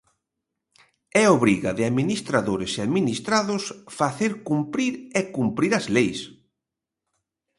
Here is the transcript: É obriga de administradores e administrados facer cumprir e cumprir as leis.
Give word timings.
É 1.23 1.25
obriga 1.37 1.71
de 1.77 1.83
administradores 1.91 2.71
e 2.75 2.79
administrados 2.87 3.63
facer 3.99 4.31
cumprir 4.49 4.93
e 5.19 5.21
cumprir 5.37 5.71
as 5.79 5.85
leis. 5.95 6.19